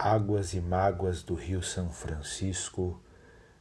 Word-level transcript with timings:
Águas 0.00 0.54
e 0.54 0.60
Mágoas 0.60 1.24
do 1.24 1.34
Rio 1.34 1.60
São 1.60 1.90
Francisco, 1.90 3.02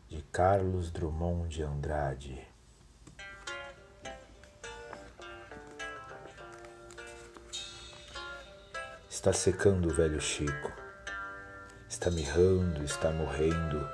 de 0.08 0.22
Carlos 0.32 0.92
Drummond 0.92 1.50
de 1.50 1.64
Andrade. 1.64 2.48
Está 9.10 9.34
secando 9.34 9.90
o 9.90 9.94
velho 9.94 10.22
Chico, 10.22 10.72
está 11.90 12.12
mirrando, 12.12 12.84
está 12.84 13.12
morrendo. 13.12 13.90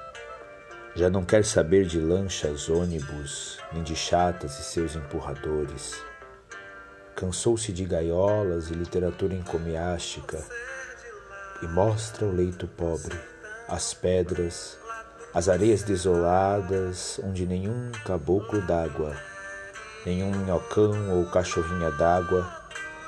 Já 0.97 1.09
não 1.09 1.23
quer 1.23 1.45
saber 1.45 1.85
de 1.85 1.97
lanchas, 1.97 2.67
ônibus, 2.67 3.57
nem 3.71 3.83
de 3.83 3.95
chatas 3.95 4.59
e 4.59 4.63
seus 4.65 4.97
empurradores. 4.97 5.95
Cansou-se 7.15 7.71
de 7.71 7.85
gaiolas 7.85 8.69
e 8.69 8.73
literatura 8.73 9.33
encomiástica 9.33 10.45
e 11.63 11.67
mostra 11.67 12.25
o 12.25 12.35
leito 12.35 12.67
pobre, 12.67 13.17
as 13.69 13.93
pedras, 13.93 14.77
as 15.33 15.47
areias 15.47 15.81
desoladas, 15.81 17.19
onde 17.23 17.45
nenhum 17.45 17.91
caboclo 18.05 18.61
d'água, 18.61 19.15
nenhum 20.05 20.31
minhocão 20.31 21.17
ou 21.17 21.25
cachorrinha 21.31 21.89
d'água, 21.91 22.45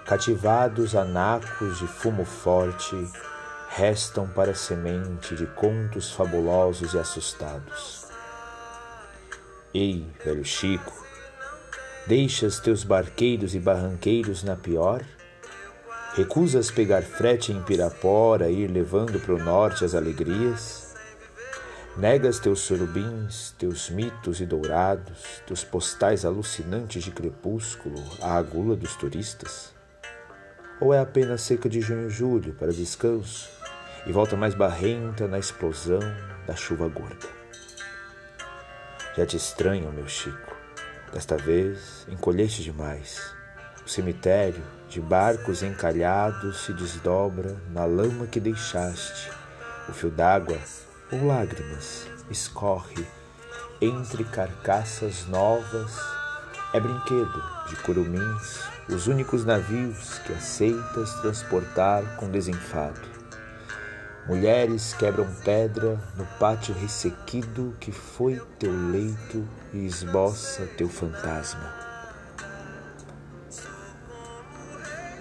cativados 0.06 0.96
a 0.96 1.04
nacos 1.04 1.80
de 1.80 1.88
fumo 1.88 2.24
forte, 2.24 2.96
restam 3.70 4.26
para 4.28 4.56
semente 4.56 5.36
de 5.36 5.46
contos 5.48 6.12
fabulosos 6.12 6.94
e 6.94 7.00
assustados. 7.00 8.06
Ei, 9.74 10.08
velho 10.24 10.46
Chico, 10.46 10.94
deixas 12.08 12.60
teus 12.60 12.86
barqueiros 12.86 13.54
e 13.54 13.60
barranqueiros 13.60 14.44
na 14.44 14.56
pior? 14.56 15.04
Recusas 16.16 16.72
pegar 16.72 17.02
frete 17.02 17.52
em 17.52 17.62
Pirapora 17.62 18.50
e 18.50 18.62
ir 18.62 18.72
levando 18.72 19.20
para 19.20 19.36
o 19.36 19.38
norte 19.38 19.84
as 19.84 19.94
alegrias? 19.94 20.96
Negas 21.98 22.40
teus 22.40 22.62
surubins, 22.62 23.54
teus 23.60 23.90
mitos 23.90 24.40
e 24.40 24.46
dourados, 24.46 25.42
teus 25.46 25.66
postais 25.66 26.24
alucinantes 26.24 27.04
de 27.04 27.12
crepúsculo 27.12 28.02
à 28.22 28.38
agula 28.38 28.78
dos 28.78 28.96
turistas? 28.96 29.74
Ou 30.80 30.94
é 30.94 31.00
apenas 31.00 31.42
seca 31.42 31.68
de 31.68 31.82
junho 31.82 32.08
e 32.08 32.10
julho 32.10 32.54
para 32.54 32.72
descanso 32.72 33.50
e 34.08 34.14
volta 34.14 34.38
mais 34.38 34.56
barrenta 34.56 35.28
na 35.28 35.38
explosão 35.38 36.00
da 36.48 36.56
chuva 36.56 36.88
gorda? 36.88 37.28
Já 39.18 39.26
te 39.26 39.36
estranho, 39.36 39.92
meu 39.92 40.08
Chico. 40.08 40.56
Desta 41.12 41.36
vez 41.36 42.08
encolheste 42.10 42.64
demais. 42.64 43.36
O 43.86 43.90
cemitério, 43.90 44.64
de 44.90 45.00
barcos 45.00 45.62
encalhados, 45.62 46.66
se 46.66 46.74
desdobra 46.74 47.56
na 47.72 47.86
lama 47.86 48.26
que 48.26 48.40
deixaste. 48.40 49.30
O 49.88 49.94
fio 49.94 50.10
d'água, 50.10 50.58
ou 51.12 51.28
lágrimas, 51.28 52.08
escorre 52.32 53.06
entre 53.80 54.24
carcaças 54.24 55.28
novas. 55.28 55.96
É 56.74 56.80
brinquedo 56.80 57.44
de 57.70 57.76
curumins, 57.84 58.64
os 58.90 59.06
únicos 59.06 59.46
navios 59.46 60.18
que 60.26 60.34
aceitas 60.34 61.14
transportar 61.22 62.18
com 62.18 62.28
desenfado. 62.28 63.08
Mulheres 64.28 64.96
quebram 64.96 65.32
pedra 65.44 66.00
no 66.18 66.26
pátio 66.40 66.74
ressequido 66.74 67.76
que 67.80 67.92
foi 67.92 68.42
teu 68.58 68.72
leito 68.72 69.48
e 69.72 69.86
esboça 69.86 70.66
teu 70.76 70.90
fantasma. 70.90 71.85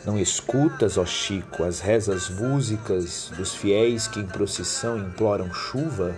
Não 0.05 0.19
escutas, 0.19 0.99
ó 0.99 1.07
Chico, 1.07 1.65
as 1.65 1.81
rezas 1.81 2.29
músicas 2.29 3.33
dos 3.37 3.55
fiéis 3.55 4.07
que 4.07 4.21
em 4.21 4.27
procissão 4.27 4.99
imploram 4.99 5.53
chuva? 5.53 6.15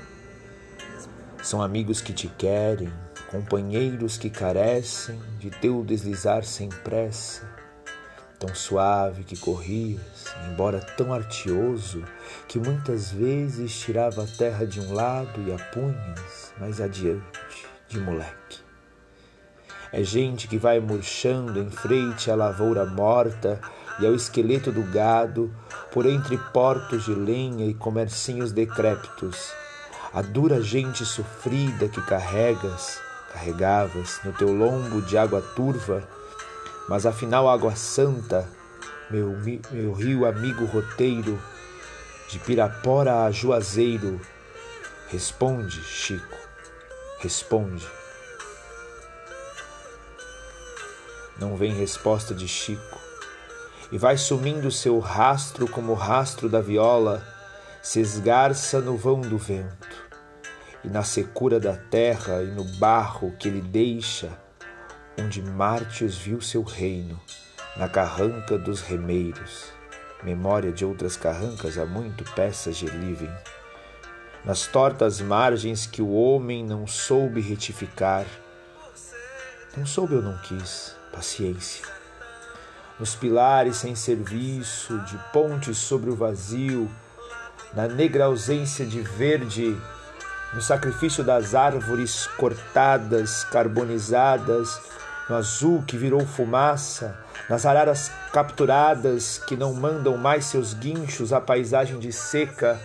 São 1.40 1.62
amigos 1.62 2.00
que 2.00 2.12
te 2.12 2.26
querem, 2.26 2.92
companheiros 3.30 4.16
que 4.16 4.28
carecem 4.28 5.20
de 5.38 5.50
teu 5.50 5.84
deslizar 5.84 6.44
sem 6.44 6.68
pressa, 6.68 7.48
tão 8.40 8.52
suave 8.52 9.22
que 9.22 9.36
corrias, 9.36 10.00
embora 10.50 10.80
tão 10.80 11.14
artioso, 11.14 12.02
que 12.48 12.58
muitas 12.58 13.12
vezes 13.12 13.78
tirava 13.78 14.24
a 14.24 14.26
terra 14.26 14.66
de 14.66 14.80
um 14.80 14.92
lado 14.92 15.40
e 15.46 15.52
a 15.52 15.58
punhas 15.58 16.52
mais 16.58 16.80
adiante, 16.80 17.22
de 17.88 18.00
moleque. 18.00 18.45
É 19.92 20.02
gente 20.02 20.48
que 20.48 20.58
vai 20.58 20.80
murchando 20.80 21.60
em 21.60 21.70
frente 21.70 22.30
à 22.30 22.34
lavoura 22.34 22.84
morta 22.84 23.60
e 24.00 24.06
ao 24.06 24.14
esqueleto 24.14 24.70
do 24.70 24.82
gado, 24.82 25.50
por 25.92 26.06
entre 26.06 26.36
portos 26.52 27.04
de 27.04 27.14
lenha 27.14 27.66
e 27.66 27.74
comercinhos 27.74 28.52
decrépitos. 28.52 29.52
A 30.12 30.22
dura 30.22 30.60
gente 30.60 31.04
sofrida 31.04 31.88
que 31.88 32.00
carregas, 32.02 33.00
carregavas 33.32 34.20
no 34.24 34.32
teu 34.32 34.52
lombo 34.52 35.00
de 35.02 35.16
água 35.16 35.40
turva, 35.40 36.06
mas 36.88 37.06
afinal 37.06 37.48
água 37.48 37.74
santa, 37.74 38.48
meu, 39.10 39.36
meu 39.70 39.92
rio 39.92 40.26
amigo 40.26 40.64
roteiro, 40.64 41.38
de 42.28 42.38
Pirapora 42.40 43.24
a 43.24 43.30
Juazeiro. 43.30 44.20
Responde, 45.08 45.82
Chico, 45.82 46.36
responde. 47.20 47.86
Não 51.38 51.56
vem 51.56 51.72
resposta 51.72 52.34
de 52.34 52.48
Chico, 52.48 52.98
e 53.92 53.98
vai 53.98 54.16
sumindo 54.16 54.70
seu 54.70 54.98
rastro 54.98 55.68
como 55.68 55.92
o 55.92 55.94
rastro 55.94 56.48
da 56.48 56.60
viola, 56.60 57.22
se 57.82 58.00
esgarça 58.00 58.80
no 58.80 58.96
vão 58.96 59.20
do 59.20 59.38
vento, 59.38 59.86
e 60.82 60.88
na 60.88 61.02
secura 61.02 61.60
da 61.60 61.76
terra 61.76 62.42
e 62.42 62.46
no 62.46 62.64
barro 62.78 63.34
que 63.38 63.48
ele 63.48 63.60
deixa, 63.60 64.30
onde 65.18 65.42
Mártios 65.42 66.16
viu 66.16 66.40
seu 66.40 66.62
reino, 66.62 67.20
na 67.76 67.88
carranca 67.88 68.58
dos 68.58 68.80
remeiros, 68.80 69.66
memória 70.22 70.72
de 70.72 70.84
outras 70.84 71.16
carrancas 71.16 71.78
há 71.78 71.84
muito 71.84 72.24
peças 72.32 72.76
de 72.76 72.86
living, 72.86 73.32
nas 74.44 74.66
tortas 74.66 75.20
margens 75.20 75.86
que 75.86 76.00
o 76.00 76.12
homem 76.12 76.64
não 76.64 76.86
soube 76.86 77.40
retificar, 77.40 78.26
não 79.76 79.84
soube 79.84 80.14
ou 80.14 80.22
não 80.22 80.38
quis, 80.38 80.96
paciência. 81.16 81.84
Nos 83.00 83.14
pilares 83.14 83.78
sem 83.78 83.94
serviço, 83.94 84.98
de 85.00 85.18
pontes 85.32 85.78
sobre 85.78 86.10
o 86.10 86.16
vazio, 86.16 86.90
na 87.74 87.88
negra 87.88 88.26
ausência 88.26 88.84
de 88.84 89.00
verde, 89.00 89.76
no 90.54 90.60
sacrifício 90.60 91.24
das 91.24 91.54
árvores 91.54 92.26
cortadas, 92.38 93.44
carbonizadas, 93.44 94.80
no 95.28 95.36
azul 95.36 95.82
que 95.86 95.96
virou 95.96 96.24
fumaça, 96.26 97.18
nas 97.48 97.66
araras 97.66 98.10
capturadas 98.32 99.38
que 99.38 99.56
não 99.56 99.74
mandam 99.74 100.16
mais 100.16 100.44
seus 100.44 100.72
guinchos 100.72 101.32
à 101.32 101.40
paisagem 101.40 101.98
de 101.98 102.12
seca, 102.12 102.80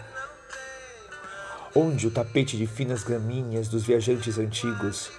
onde 1.76 2.08
o 2.08 2.12
tapete 2.12 2.58
de 2.58 2.68
finas 2.68 3.04
gramíneas 3.04 3.68
dos 3.68 3.84
viajantes 3.84 4.38
antigos, 4.38 5.10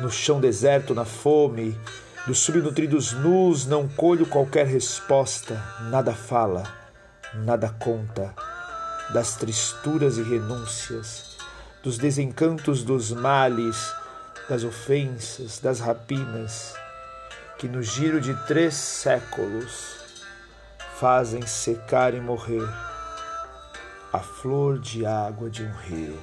no 0.00 0.10
chão 0.10 0.40
deserto, 0.40 0.94
na 0.94 1.04
fome, 1.04 1.78
dos 2.26 2.40
subnutridos 2.40 3.12
nus 3.12 3.66
não 3.66 3.88
colho 3.88 4.26
qualquer 4.26 4.66
resposta, 4.66 5.60
nada 5.90 6.12
fala, 6.12 6.64
nada 7.34 7.74
conta, 7.78 8.34
das 9.12 9.36
tristuras 9.36 10.18
e 10.18 10.22
renúncias, 10.22 11.36
dos 11.82 11.96
desencantos 11.96 12.82
dos 12.84 13.10
males, 13.10 13.92
das 14.48 14.64
ofensas, 14.64 15.58
das 15.58 15.80
rapinas, 15.80 16.74
que 17.58 17.66
no 17.66 17.82
giro 17.82 18.20
de 18.20 18.34
três 18.46 18.74
séculos 18.74 20.00
fazem 20.98 21.46
secar 21.46 22.14
e 22.14 22.20
morrer 22.20 22.68
a 24.12 24.18
flor 24.18 24.78
de 24.78 25.06
água 25.06 25.48
de 25.48 25.62
um 25.62 25.72
rio. 25.72 26.18